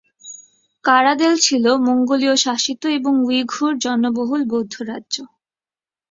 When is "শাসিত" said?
2.35-2.81